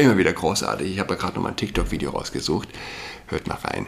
[0.00, 0.92] Immer wieder großartig.
[0.92, 2.70] Ich habe da gerade noch mal ein TikTok-Video rausgesucht.
[3.26, 3.86] Hört mal rein.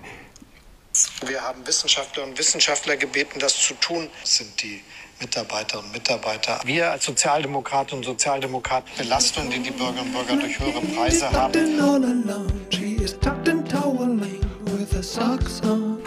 [1.27, 4.11] Wir haben Wissenschaftler und Wissenschaftler gebeten, das zu tun.
[4.21, 4.83] Das sind die
[5.21, 6.61] Mitarbeiterinnen und Mitarbeiter.
[6.67, 11.81] Wir als Sozialdemokratinnen und Sozialdemokraten Belastungen, die die Bürgerinnen und Bürger durch höhere Preise haben.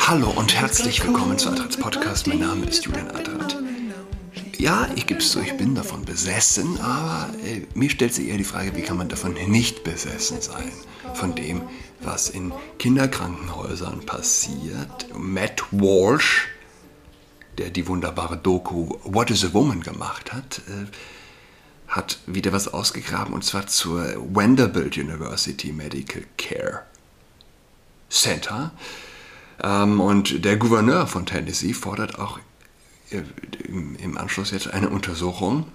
[0.08, 2.28] Hallo und herzlich willkommen zu Adrats Podcast.
[2.28, 3.65] Mein Name ist Julian Adrat.
[4.58, 8.38] Ja, ich gebe es zu, ich bin davon besessen, aber äh, mir stellt sich eher
[8.38, 10.72] die Frage, wie kann man davon nicht besessen sein?
[11.14, 11.64] Von dem,
[12.02, 15.08] was in Kinderkrankenhäusern passiert.
[15.18, 16.48] Matt Walsh,
[17.58, 20.86] der die wunderbare Doku What is a Woman gemacht hat, äh,
[21.88, 26.84] hat wieder was ausgegraben und zwar zur Vanderbilt University Medical Care
[28.10, 28.72] Center.
[29.62, 32.40] Ähm, und der Gouverneur von Tennessee fordert auch
[33.68, 35.66] im Anschluss jetzt eine Untersuchung.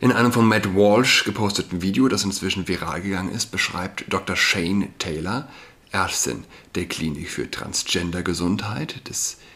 [0.00, 4.34] In einem von Matt Walsh geposteten Video, das inzwischen viral gegangen ist, beschreibt Dr.
[4.34, 5.48] Shane Taylor,
[5.92, 9.02] Ärztin der Klinik für Transgender-Gesundheit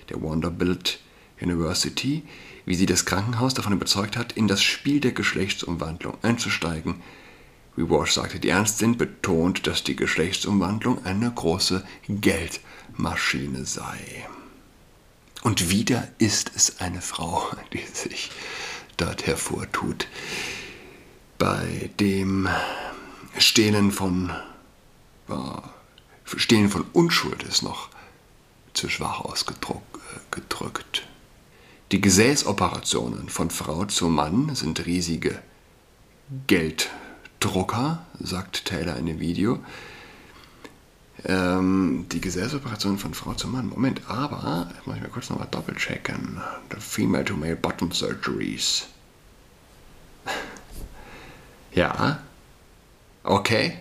[0.09, 1.01] der Vanderbilt
[1.41, 2.23] University,
[2.65, 6.97] wie sie das Krankenhaus davon überzeugt hat, in das Spiel der Geschlechtsumwandlung einzusteigen.
[7.75, 14.27] Wie Walsh sagte, die Ärztin betont, dass die Geschlechtsumwandlung eine große Geldmaschine sei.
[15.43, 18.31] Und wieder ist es eine Frau, die sich
[18.97, 20.09] dort hervortut.
[21.39, 22.49] Bei dem
[23.39, 24.31] Stehlen von,
[25.29, 25.35] äh,
[26.37, 27.91] Stehlen von Unschuld ist noch
[28.73, 31.03] zu schwach ausgedrückt.
[31.93, 35.41] Die Gesäßoperationen von Frau zu Mann sind riesige
[36.47, 39.61] Gelddrucker, sagt Taylor in dem Video.
[41.25, 43.69] Ähm, die Gesäßoperation von Frau zu Mann.
[43.69, 46.41] Moment, aber, das muss ich mir kurz nochmal doppelchecken.
[46.71, 48.87] The Female to Male Bottom Surgeries.
[51.73, 52.21] ja.
[53.25, 53.79] Okay.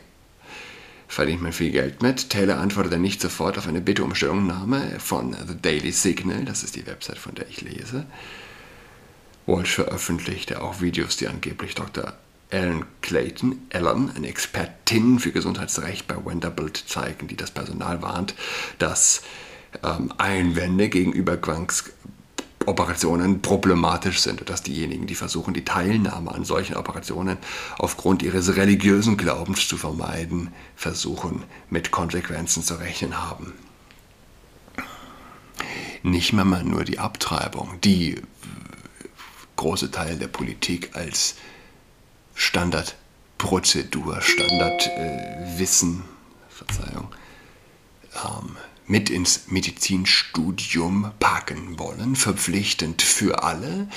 [1.08, 2.30] Verdient man viel Geld mit.
[2.30, 6.76] Taylor antwortete nicht sofort auf eine Bitte um Stellungnahme von The Daily Signal, das ist
[6.76, 8.06] die Website, von der ich lese.
[9.46, 12.14] Walsh veröffentlichte auch Videos, die angeblich Dr.
[12.50, 18.36] Ellen Clayton, Ellen, eine Expertin für Gesundheitsrecht bei Vanderbilt, zeigen, die das Personal warnt,
[18.80, 19.22] dass
[19.84, 26.76] ähm, Einwände gegenüber Zwangsoperationen problematisch sind und dass diejenigen, die versuchen, die Teilnahme an solchen
[26.76, 27.38] Operationen
[27.78, 33.54] aufgrund ihres religiösen Glaubens zu vermeiden, versuchen, mit Konsequenzen zu rechnen haben.
[36.04, 38.22] Nicht mehr mal nur die Abtreibung, die
[39.56, 41.36] große Teile der Politik als
[42.36, 47.08] Standardprozedur, Standardwissen, äh, Verzeihung,
[48.24, 48.58] ähm,
[48.88, 53.88] mit ins Medizinstudium packen wollen, verpflichtend für alle.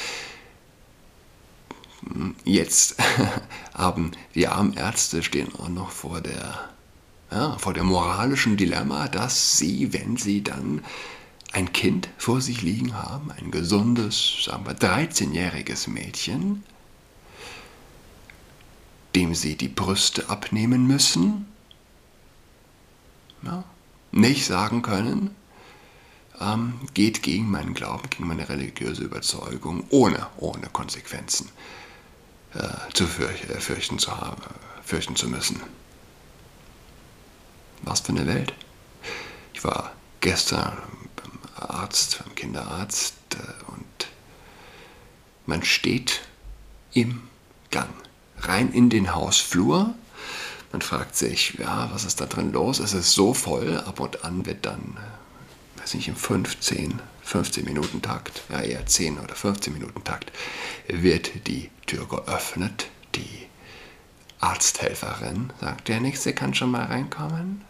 [2.44, 2.96] Jetzt
[3.74, 6.70] haben die armen Ärzte stehen auch noch vor der,
[7.30, 10.82] ja, vor der moralischen Dilemma, dass sie, wenn sie dann
[11.52, 16.62] ein Kind vor sich liegen haben, ein gesundes, sagen wir 13-jähriges Mädchen,
[19.18, 21.48] dem sie die Brüste abnehmen müssen,
[23.42, 23.64] ja,
[24.12, 25.34] nicht sagen können,
[26.40, 31.48] ähm, geht gegen meinen Glauben, gegen meine religiöse Überzeugung, ohne, ohne Konsequenzen
[32.54, 34.40] äh, zu fürch, äh, fürchten, zu haben,
[34.84, 35.60] fürchten zu müssen.
[37.82, 38.54] Was für eine Welt.
[39.52, 40.78] Ich war gestern
[41.16, 44.06] beim Arzt, beim Kinderarzt äh, und
[45.44, 46.20] man steht
[46.92, 47.28] im
[47.72, 47.90] Gang
[48.40, 49.94] rein in den Hausflur.
[50.72, 52.78] Man fragt sich, ja, was ist da drin los?
[52.78, 54.98] Es ist so voll, ab und an wird dann,
[55.78, 60.30] weiß nicht, im 15, 15 Minuten Takt, ja eher 10 oder 15 Minuten Takt,
[60.88, 62.88] wird die Tür geöffnet.
[63.14, 63.46] Die
[64.40, 67.64] Arzthelferin sagt, der Nächste kann schon mal reinkommen.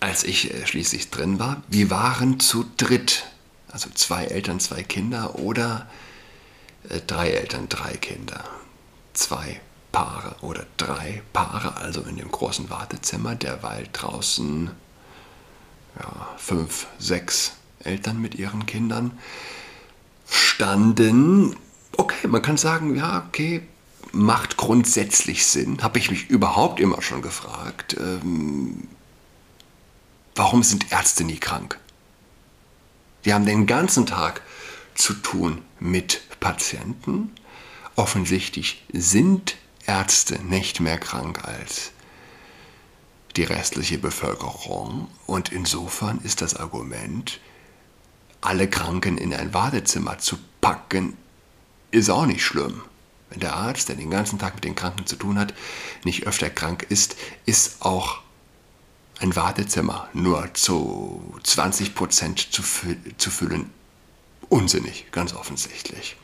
[0.00, 3.26] Als ich äh, schließlich drin war, wir waren zu dritt,
[3.68, 5.88] also zwei Eltern, zwei Kinder oder
[7.06, 8.44] drei Eltern, drei Kinder,
[9.14, 9.60] zwei
[9.92, 14.70] Paare oder drei Paare, also in dem großen Wartezimmer, derweil draußen
[15.98, 17.52] ja, fünf, sechs
[17.84, 19.18] Eltern mit ihren Kindern
[20.26, 21.56] standen.
[21.96, 23.62] Okay, man kann sagen, ja, okay,
[24.12, 25.82] macht grundsätzlich Sinn.
[25.82, 28.88] Habe ich mich überhaupt immer schon gefragt, ähm,
[30.34, 31.78] warum sind Ärzte nie krank?
[33.24, 34.42] Die haben den ganzen Tag
[34.94, 37.32] zu tun mit Patienten.
[37.96, 39.56] Offensichtlich sind
[39.86, 41.92] Ärzte nicht mehr krank als
[43.36, 47.40] die restliche Bevölkerung und insofern ist das Argument,
[48.40, 51.16] alle Kranken in ein Wartezimmer zu packen,
[51.90, 52.82] ist auch nicht schlimm.
[53.30, 55.54] Wenn der Arzt, der den ganzen Tag mit den Kranken zu tun hat,
[56.04, 58.20] nicht öfter krank ist, ist auch
[59.20, 63.70] ein Wartezimmer nur zu 20 Prozent zu, fü zu füllen.
[64.52, 66.14] Unsinnig, ganz offensichtlich.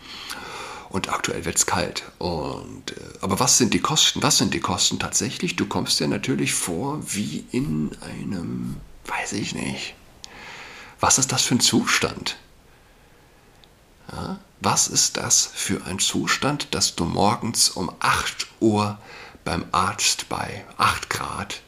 [0.90, 2.02] Und aktuell wird es kalt.
[2.18, 4.22] Und, äh, aber was sind die Kosten?
[4.22, 5.56] Was sind die Kosten tatsächlich?
[5.56, 8.76] Du kommst dir natürlich vor wie in einem,
[9.06, 9.94] weiß ich nicht.
[11.00, 12.36] Was ist das für ein Zustand?
[14.12, 14.38] Ja?
[14.60, 18.98] Was ist das für ein Zustand, dass du morgens um 8 Uhr
[19.46, 21.62] beim Arzt bei 8 Grad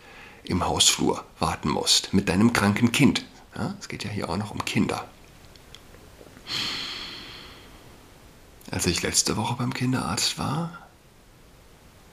[0.45, 3.25] im Hausflur warten musst mit deinem kranken Kind?
[3.57, 5.09] Ja, es geht ja hier auch noch um Kinder.
[8.71, 10.79] Als ich letzte Woche beim Kinderarzt war,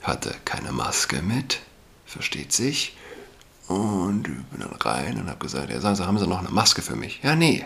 [0.02, 1.60] hatte keine Maske mit,
[2.06, 2.96] versteht sich,
[3.68, 6.82] und bin dann rein und habe gesagt, ja, sagen Sie, haben Sie noch eine Maske
[6.82, 7.20] für mich?
[7.22, 7.66] Ja, nee,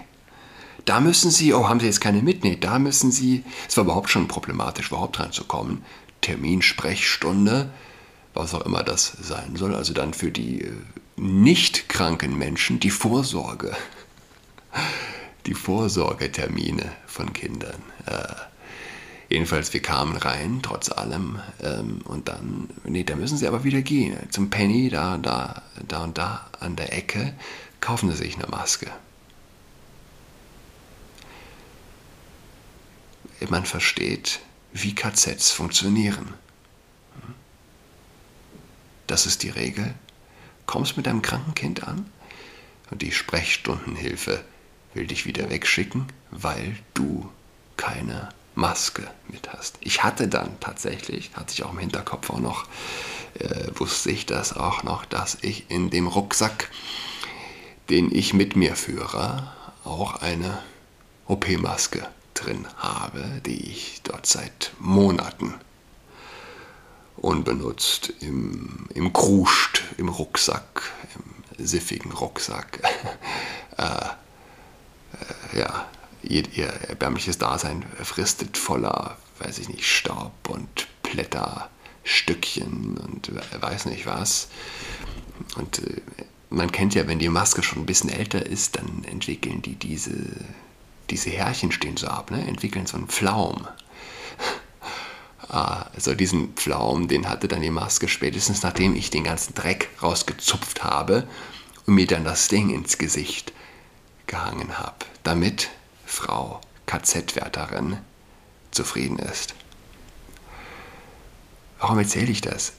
[0.85, 2.43] da müssen Sie, oh, haben Sie jetzt keine mit?
[2.43, 5.83] Nee, da müssen Sie, es war überhaupt schon problematisch, überhaupt reinzukommen.
[6.21, 7.71] Termin, Sprechstunde,
[8.33, 9.75] was auch immer das sein soll.
[9.75, 10.71] Also dann für die äh,
[11.17, 13.75] nicht kranken Menschen die Vorsorge.
[15.51, 17.83] Die Vorsorgetermine von Kindern.
[18.05, 18.23] Äh,
[19.27, 21.41] jedenfalls, wir kamen rein, trotz allem.
[21.61, 24.15] Ähm, und dann, nee, da müssen Sie aber wieder gehen.
[24.29, 27.33] Zum Penny, da, da, da und da an der Ecke,
[27.81, 28.89] kaufen Sie sich eine Maske.
[33.49, 34.39] man versteht,
[34.71, 36.33] wie KZs funktionieren.
[39.05, 39.95] Das ist die Regel.
[40.65, 42.09] Kommst mit deinem kranken Kind an
[42.89, 44.45] und die Sprechstundenhilfe
[44.93, 47.29] will dich wieder wegschicken, weil du
[47.77, 49.77] keine Maske mit hast.
[49.79, 52.65] Ich hatte dann tatsächlich, hatte ich auch im Hinterkopf auch noch,
[53.35, 56.69] äh, wusste ich das auch noch, dass ich in dem Rucksack,
[57.89, 59.51] den ich mit mir führe,
[59.83, 60.61] auch eine
[61.27, 65.53] OP-Maske drin habe, die ich dort seit Monaten
[67.17, 72.81] unbenutzt im, im Kruscht, im Rucksack, im siffigen Rucksack,
[73.77, 74.05] äh,
[75.53, 75.85] ja,
[76.23, 83.31] ihr, ihr erbärmliches Dasein fristet voller, weiß ich nicht, Staub und Blätterstückchen und
[83.61, 84.49] weiß nicht was.
[85.55, 86.01] Und äh,
[86.49, 90.13] man kennt ja, wenn die Maske schon ein bisschen älter ist, dann entwickeln die diese
[91.11, 92.45] diese Härchen stehen so ab, ne?
[92.47, 93.67] entwickeln so einen Pflaum.
[95.47, 100.83] Also diesen Pflaum, den hatte dann die Maske spätestens, nachdem ich den ganzen Dreck rausgezupft
[100.83, 101.27] habe
[101.85, 103.51] und mir dann das Ding ins Gesicht
[104.27, 105.69] gehangen habe, damit
[106.05, 107.97] Frau KZ-Wärterin
[108.71, 109.55] zufrieden ist.
[111.79, 112.73] Warum erzähle ich das?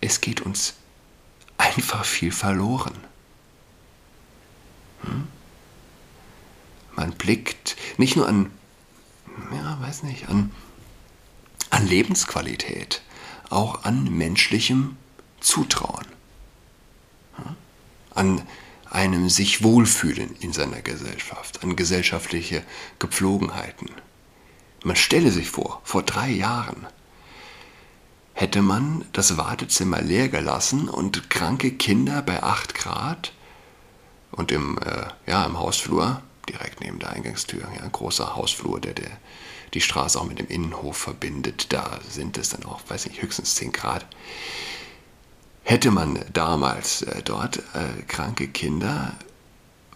[0.00, 0.74] Es geht uns
[1.58, 2.94] einfach viel verloren.
[5.02, 5.28] Hm?
[6.96, 8.50] Man blickt nicht nur an,
[9.52, 10.52] ja, weiß nicht, an,
[11.70, 13.02] an Lebensqualität,
[13.48, 14.96] auch an menschlichem
[15.40, 16.06] Zutrauen,
[18.14, 18.42] an
[18.90, 22.62] einem sich wohlfühlen in seiner Gesellschaft, an gesellschaftliche
[22.98, 23.90] Gepflogenheiten.
[24.82, 26.86] Man stelle sich vor, vor drei Jahren
[28.32, 33.32] hätte man das Wartezimmer leer gelassen und kranke Kinder bei 8 Grad
[34.30, 37.68] und im, äh, ja, im Hausflur direkt neben der Eingangstür.
[37.76, 39.10] Ja, ein großer Hausflur, der, der
[39.74, 41.72] die Straße auch mit dem Innenhof verbindet.
[41.72, 44.06] Da sind es dann auch, weiß nicht, höchstens 10 Grad.
[45.70, 49.14] Hätte man damals äh, dort äh, kranke Kinder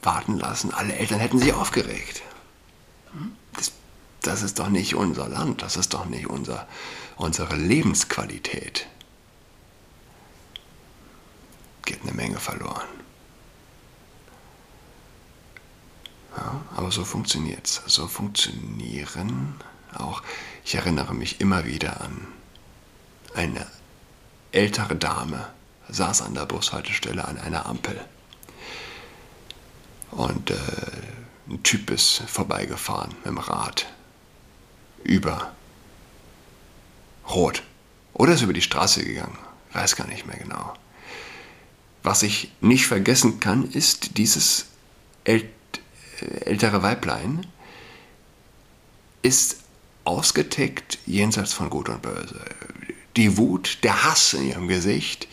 [0.03, 2.23] warten lassen, alle Eltern hätten sich aufgeregt.
[3.11, 3.35] Hm?
[3.57, 3.73] Das,
[4.23, 6.69] das ist doch nicht unser Land, das ist doch nicht unser,
[7.17, 8.87] unsere Lebensqualität.
[11.85, 12.87] Geht eine Menge verloren.
[16.37, 17.83] Ja, aber so funktioniert es.
[17.87, 19.57] So funktionieren
[19.93, 20.23] auch.
[20.65, 22.29] Ich erinnere mich immer wieder an
[23.35, 23.67] eine
[24.53, 25.49] ältere Dame,
[25.89, 28.01] saß an der Bushaltestelle an einer Ampel.
[30.11, 30.55] Und äh,
[31.49, 33.87] ein Typ ist vorbeigefahren mit dem Rad.
[35.03, 35.53] Über
[37.29, 37.63] Rot.
[38.15, 39.39] Oder ist über die Straße gegangen.
[39.73, 40.75] Weiß gar nicht mehr genau.
[42.03, 44.67] Was ich nicht vergessen kann, ist dieses
[45.25, 45.55] ältere
[46.45, 47.47] ältere Weiblein
[49.23, 49.59] ist
[50.05, 52.41] ausgetickt jenseits von Gut und Böse.
[53.17, 55.29] Die Wut, der Hass in ihrem Gesicht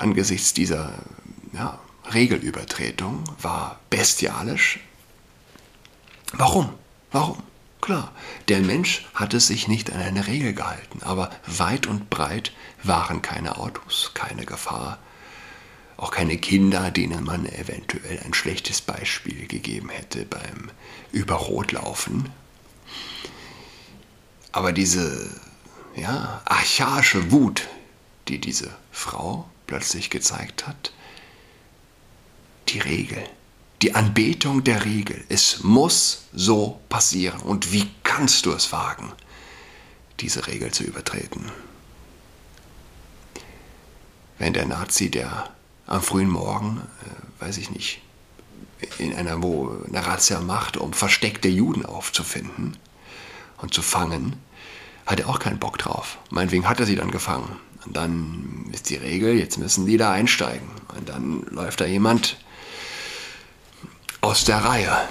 [0.00, 0.92] angesichts dieser
[1.52, 1.78] ja,
[2.12, 4.80] Regelübertretung war bestialisch.
[6.32, 6.70] Warum?
[7.12, 7.42] Warum?
[7.80, 8.12] Klar,
[8.48, 13.58] der Mensch hatte sich nicht an eine Regel gehalten, aber weit und breit waren keine
[13.58, 14.98] Autos, keine Gefahr,
[15.98, 20.70] auch keine Kinder, denen man eventuell ein schlechtes Beispiel gegeben hätte beim
[21.12, 22.30] Überrotlaufen.
[24.50, 25.30] Aber diese
[25.94, 27.68] ja, archaische Wut,
[28.28, 30.92] die diese Frau plötzlich gezeigt hat,
[32.68, 33.28] die Regel,
[33.82, 35.24] die Anbetung der Regel.
[35.28, 37.40] Es muss so passieren.
[37.40, 39.10] Und wie kannst du es wagen,
[40.20, 41.50] diese Regel zu übertreten?
[44.38, 45.50] Wenn der Nazi, der
[45.88, 48.00] am frühen Morgen, äh, weiß ich nicht,
[48.98, 52.76] in einer, wo eine Razzia macht, um versteckte Juden aufzufinden
[53.56, 54.36] und zu fangen,
[55.04, 56.18] hat er auch keinen Bock drauf.
[56.30, 57.56] Meinetwegen hat er sie dann gefangen.
[57.86, 60.68] Und dann ist die Regel, jetzt müssen die da einsteigen.
[60.96, 62.38] Und dann läuft da jemand
[64.20, 65.08] aus der Reihe.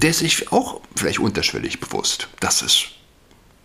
[0.00, 2.28] Der ist sich auch vielleicht unterschwellig bewusst.
[2.40, 2.90] Das ist,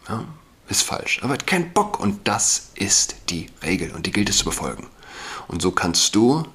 [0.08, 0.26] ja,
[0.68, 1.20] ist falsch.
[1.22, 2.00] Aber hat keinen Bock.
[2.00, 3.92] Und das ist die Regel.
[3.92, 4.88] Und die gilt es zu befolgen.
[5.48, 6.48] Und so kannst du,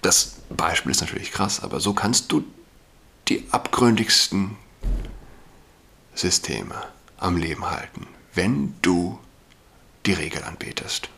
[0.00, 2.44] das Beispiel ist natürlich krass, aber so kannst du
[3.28, 4.56] die abgründigsten
[6.14, 6.74] Systeme
[7.18, 9.18] am Leben halten, wenn du
[10.06, 11.08] die Regel anbetest.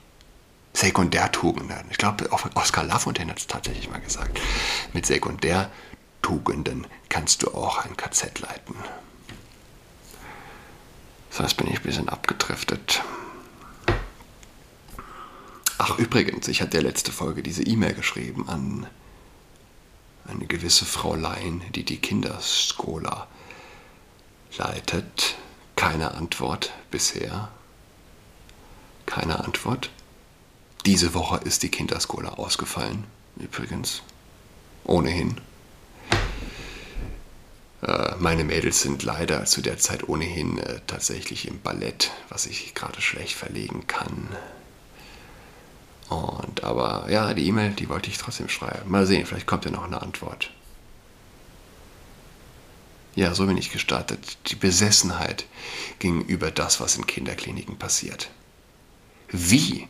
[0.73, 1.87] Sekundärtugenden.
[1.91, 4.41] Ich glaube, Oskar Lafontaine hat es tatsächlich mal gesagt.
[4.93, 8.75] Mit Sekundärtugenden kannst du auch ein KZ leiten.
[11.31, 13.03] So, jetzt bin ich ein bisschen abgedriftet.
[15.79, 18.87] Ach, übrigens, ich hatte ja letzte Folge diese E-Mail geschrieben an
[20.27, 23.29] eine gewisse Frau Lein, die die Kinderskola
[24.57, 25.37] leitet.
[25.85, 27.51] Keine Antwort bisher.
[29.05, 29.91] Keine Antwort.
[30.87, 33.05] Diese Woche ist die Kinderskola ausgefallen,
[33.37, 34.01] übrigens.
[34.85, 35.43] Ohnehin.
[37.83, 42.75] Äh, meine Mädels sind leider zu der Zeit ohnehin äh, tatsächlich im Ballett, was ich
[42.75, 44.29] gerade schlecht verlegen kann.
[46.09, 48.91] Und aber ja, die E-Mail, die wollte ich trotzdem schreiben.
[48.91, 50.51] Mal sehen, vielleicht kommt ja noch eine Antwort.
[53.15, 54.39] Ja, so bin ich gestartet.
[54.49, 55.47] Die Besessenheit
[55.99, 58.31] gegenüber das, was in Kinderkliniken passiert.
[59.31, 59.89] Wie?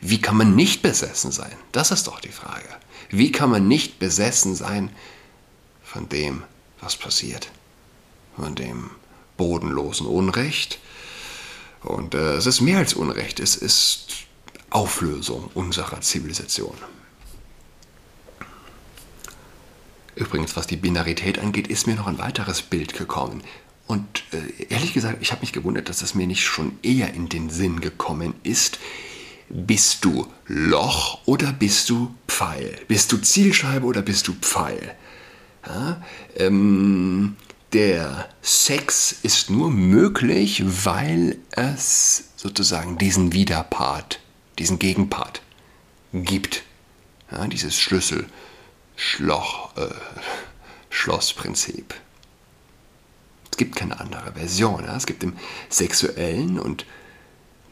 [0.00, 1.56] Wie kann man nicht besessen sein?
[1.72, 2.68] Das ist doch die Frage.
[3.08, 4.90] Wie kann man nicht besessen sein
[5.82, 6.42] von dem,
[6.80, 7.50] was passiert?
[8.36, 8.90] Von dem
[9.38, 10.78] bodenlosen Unrecht.
[11.82, 14.08] Und äh, es ist mehr als Unrecht, es ist
[14.70, 16.76] Auflösung unserer Zivilisation.
[20.16, 23.42] Übrigens, was die Binarität angeht, ist mir noch ein weiteres Bild gekommen.
[23.86, 27.28] Und äh, ehrlich gesagt, ich habe mich gewundert, dass das mir nicht schon eher in
[27.28, 28.78] den Sinn gekommen ist.
[29.48, 32.80] Bist du Loch oder bist du Pfeil?
[32.88, 34.94] Bist du Zielscheibe oder bist du Pfeil?
[35.66, 36.02] Ja,
[36.36, 37.36] ähm,
[37.72, 44.20] der Sex ist nur möglich, weil es sozusagen diesen Widerpart,
[44.58, 45.42] diesen Gegenpart
[46.12, 46.62] gibt.
[47.30, 48.26] Ja, dieses Schlüssel,
[48.96, 49.94] Schloch, äh,
[50.90, 51.94] Schlossprinzip.
[53.50, 54.84] Es gibt keine andere Version.
[54.84, 54.96] Ja?
[54.96, 55.34] Es gibt im
[55.68, 56.86] Sexuellen und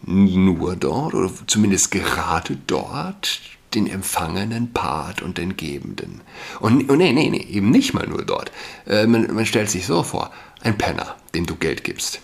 [0.06, 3.40] nur dort oder zumindest gerade dort
[3.74, 6.20] den empfangenen Part und den gebenden.
[6.60, 8.52] Und, und nee, nee, nee, eben nicht mal nur dort.
[8.86, 12.20] Äh, man, man, stellt sich so vor, ein Penner, dem du Geld gibst.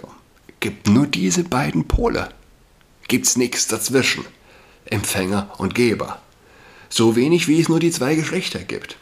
[0.00, 0.08] Ja.
[0.60, 2.28] Gibt nur diese beiden Pole.
[3.08, 4.24] Gibt's nichts dazwischen.
[4.84, 6.20] Empfänger und Geber.
[6.90, 8.96] So wenig wie es nur die zwei Geschlechter gibt.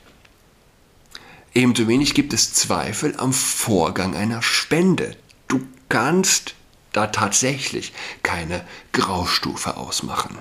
[1.54, 5.16] Ebenso wenig gibt es Zweifel am Vorgang einer Spende.
[5.49, 6.54] Du kannst
[6.92, 7.92] da tatsächlich
[8.23, 10.38] keine Graustufe ausmachen.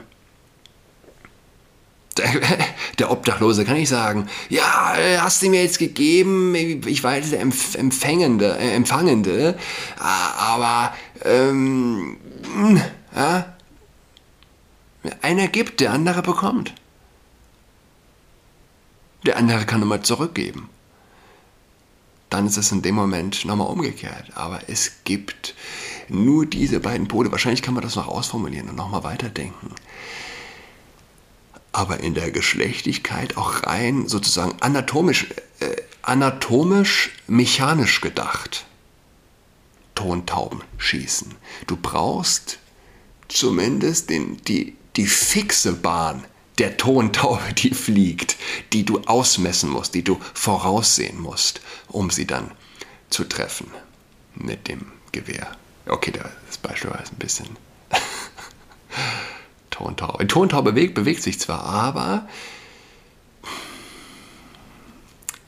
[3.00, 7.42] Der Obdachlose kann nicht sagen, ja, hast du mir jetzt gegeben, ich war jetzt der
[7.42, 9.58] Empfängende, äh, Empfangende,
[10.00, 12.18] aber ähm,
[13.16, 13.54] ja,
[15.22, 16.74] einer gibt, der andere bekommt.
[19.26, 20.70] Der andere kann nochmal zurückgeben.
[22.30, 24.32] Dann ist es in dem Moment nochmal umgekehrt.
[24.36, 25.56] Aber es gibt
[26.10, 27.32] nur diese beiden Pole.
[27.32, 29.74] Wahrscheinlich kann man das noch ausformulieren und nochmal weiterdenken.
[31.72, 35.28] Aber in der Geschlechtlichkeit auch rein sozusagen anatomisch,
[35.60, 38.66] äh, anatomisch mechanisch gedacht.
[39.96, 41.36] Tontauben schießen.
[41.66, 42.60] Du brauchst
[43.28, 46.26] zumindest den, die, die fixe Bahn
[46.58, 48.38] der Tontaube, die fliegt,
[48.74, 52.52] die du ausmessen musst, die du voraussehen musst, um sie dann
[53.10, 53.72] zu treffen
[54.36, 55.52] mit dem Gewehr.
[55.88, 56.12] Okay,
[56.48, 57.48] das Beispiel war jetzt ein bisschen
[59.70, 60.20] Tontaube.
[60.20, 62.28] Die Tontaube bewegt, bewegt sich zwar, aber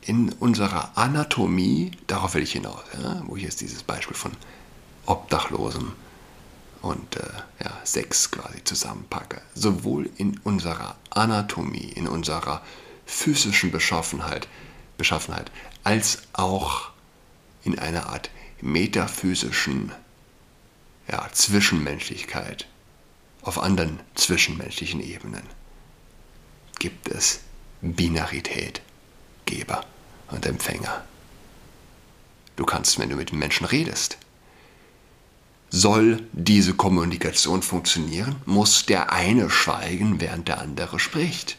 [0.02, 4.32] in unserer Anatomie, darauf will ich hinaus, ja, wo ich jetzt dieses Beispiel von
[5.06, 5.92] Obdachlosem
[6.82, 7.24] und äh,
[7.64, 9.42] ja, Sex quasi zusammenpacke.
[9.56, 12.62] Sowohl in unserer Anatomie, in unserer
[13.06, 14.48] physischen Beschaffenheit,
[14.98, 15.52] Beschaffenheit
[15.84, 16.92] als auch
[17.64, 18.30] in einer Art
[18.62, 19.92] metaphysischen
[21.10, 22.68] ja, Zwischenmenschlichkeit
[23.42, 25.44] auf anderen zwischenmenschlichen Ebenen
[26.78, 27.42] gibt es
[27.82, 28.82] Binarität,
[29.46, 29.86] Geber
[30.30, 31.04] und Empfänger.
[32.56, 34.18] Du kannst, wenn du mit Menschen redest,
[35.70, 41.58] soll diese Kommunikation funktionieren, muss der eine schweigen, während der andere spricht.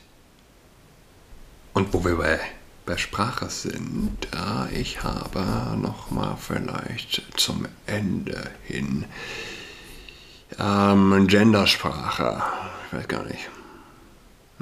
[1.73, 2.41] Und wo wir bei,
[2.87, 9.05] bei Sprache sind, ja, ich habe noch mal vielleicht zum Ende hin
[10.59, 12.43] ähm, Gendersprache,
[12.87, 13.49] ich weiß gar nicht.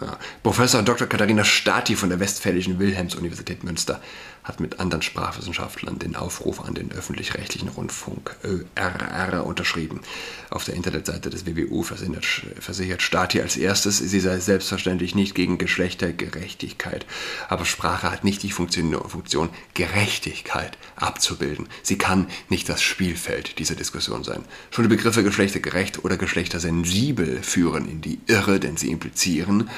[0.00, 0.16] Ja.
[0.42, 1.08] Professor Dr.
[1.08, 4.00] Katharina Stati von der Westfälischen Wilhelms-Universität Münster
[4.48, 10.00] hat mit anderen Sprachwissenschaftlern den Aufruf an den öffentlich-rechtlichen Rundfunk ÖRR unterschrieben.
[10.48, 17.04] Auf der Internetseite des WWU versichert Stati als erstes, sie sei selbstverständlich nicht gegen Geschlechtergerechtigkeit.
[17.48, 21.68] Aber Sprache hat nicht die Funktion, Funktion Gerechtigkeit abzubilden.
[21.82, 24.44] Sie kann nicht das Spielfeld dieser Diskussion sein.
[24.70, 29.68] Schon die Begriffe geschlechtergerecht oder geschlechtersensibel führen in die Irre, denn sie implizieren,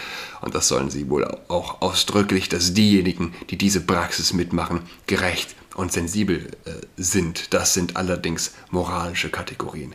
[0.40, 4.59] und das sollen sie wohl auch ausdrücklich, dass diejenigen, die diese Praxis mitmachen,
[5.06, 7.52] gerecht und sensibel äh, sind.
[7.54, 9.94] Das sind allerdings moralische Kategorien.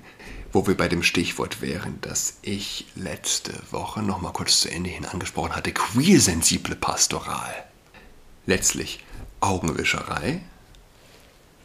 [0.52, 4.90] Wo wir bei dem Stichwort wären, das ich letzte Woche noch mal kurz zu Ende
[4.90, 7.66] hin angesprochen hatte, queersensible Pastoral.
[8.46, 9.04] Letztlich
[9.42, 10.42] Augenwischerei,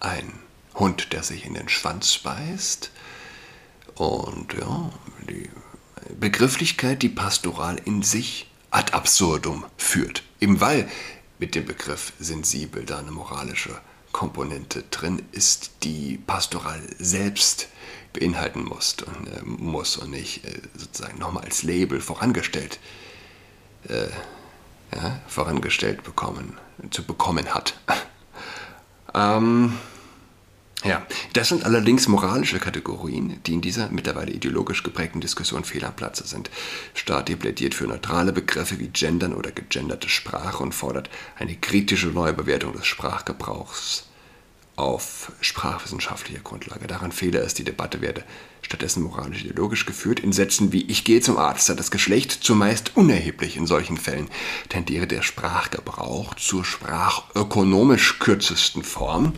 [0.01, 0.33] ein
[0.75, 2.91] Hund, der sich in den Schwanz beißt
[3.95, 4.91] und ja,
[5.29, 5.49] die
[6.19, 10.23] Begrifflichkeit, die pastoral in sich ad absurdum führt.
[10.41, 10.89] Eben weil
[11.41, 13.81] mit dem Begriff sensibel da eine moralische
[14.13, 17.69] Komponente drin ist, die pastoral selbst
[18.13, 22.79] beinhalten muss und, äh, muss und nicht äh, sozusagen nochmal als Label vorangestellt,
[23.89, 24.09] äh,
[24.95, 26.59] ja, vorangestellt bekommen,
[26.91, 27.79] zu bekommen hat.
[29.15, 29.79] ähm,
[30.85, 35.95] ja, das sind allerdings moralische Kategorien, die in dieser mittlerweile ideologisch geprägten Diskussion fehl am
[35.95, 36.51] Platze sind.
[36.95, 42.73] Stati plädiert für neutrale Begriffe wie Gendern oder gegenderte Sprache und fordert eine kritische Neubewertung
[42.73, 44.07] des Sprachgebrauchs
[44.77, 46.87] auf sprachwissenschaftlicher Grundlage.
[46.87, 48.25] Daran fehle es, die Debatte werde
[48.63, 50.21] stattdessen moralisch-ideologisch geführt.
[50.21, 53.57] In Sätzen wie Ich gehe zum Arzt hat das Geschlecht zumeist unerheblich.
[53.59, 54.29] In solchen Fällen
[54.71, 59.35] tendiere der Sprachgebrauch zur sprachökonomisch kürzesten Form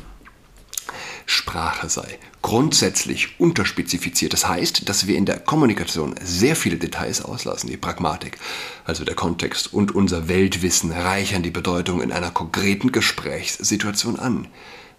[1.27, 4.33] Sprache sei grundsätzlich unterspezifiziert.
[4.33, 7.71] Das heißt, dass wir in der Kommunikation sehr viele Details auslassen.
[7.71, 8.39] Die Pragmatik,
[8.85, 14.49] also der Kontext und unser Weltwissen reichern die Bedeutung in einer konkreten Gesprächssituation an.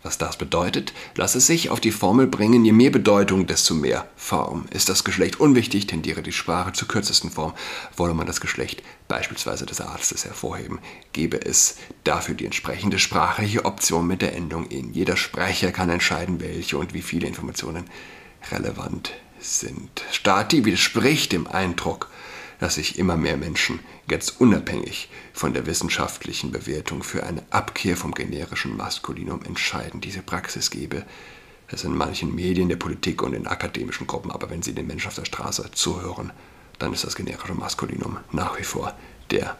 [0.03, 4.05] Was das bedeutet, lass es sich auf die Formel bringen, je mehr Bedeutung, desto mehr
[4.17, 4.65] Form.
[4.69, 7.53] Ist das Geschlecht unwichtig, tendiere die Sprache zur kürzesten Form.
[7.95, 10.79] Wolle man das Geschlecht beispielsweise des Arztes hervorheben,
[11.13, 14.93] gebe es dafür die entsprechende sprachliche Option mit der Endung in.
[14.93, 17.85] Jeder Sprecher kann entscheiden, welche und wie viele Informationen
[18.51, 20.03] relevant sind.
[20.11, 22.09] Stati widerspricht dem Eindruck,
[22.63, 28.13] dass sich immer mehr Menschen ganz unabhängig von der wissenschaftlichen Bewertung für eine Abkehr vom
[28.13, 29.99] generischen Maskulinum entscheiden.
[29.99, 31.03] Diese Praxis gebe
[31.67, 35.09] es in manchen Medien, der Politik und in akademischen Gruppen, aber wenn Sie den Menschen
[35.09, 36.31] auf der Straße zuhören,
[36.79, 38.93] dann ist das generische Maskulinum nach wie vor
[39.29, 39.57] der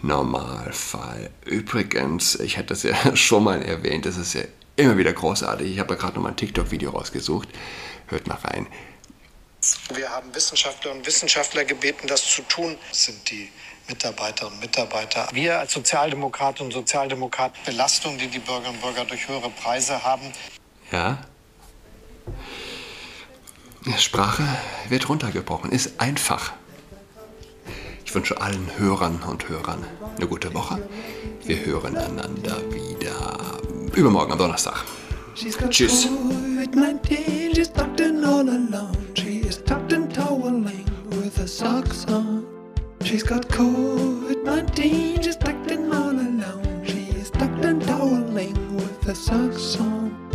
[0.00, 1.28] Normalfall.
[1.44, 4.44] Übrigens, ich hatte das ja schon mal erwähnt, das ist ja
[4.76, 5.70] immer wieder großartig.
[5.70, 7.50] Ich habe ja gerade noch mal ein TikTok-Video rausgesucht.
[8.06, 8.68] Hört mal rein.
[9.94, 12.76] Wir haben Wissenschaftler und Wissenschaftler gebeten, das zu tun.
[12.88, 13.50] Das sind die
[13.88, 15.28] Mitarbeiterinnen und Mitarbeiter.
[15.32, 20.32] Wir als Sozialdemokratinnen und Sozialdemokraten Belastungen, die die Bürgerinnen und Bürger durch höhere Preise haben.
[20.92, 21.18] Ja.
[23.96, 24.44] Sprache
[24.88, 26.52] wird runtergebrochen, ist einfach.
[28.04, 30.86] Ich wünsche allen Hörern und Hörern eine gute Woche.
[31.44, 33.58] Wir hören einander wieder
[33.94, 34.84] übermorgen am Donnerstag.
[35.70, 36.08] Tschüss.
[41.48, 42.46] Socks on.
[43.02, 46.84] She's got COVID-19, she's tucked in all alone.
[46.84, 50.27] She's tucked and toweling with her socks on.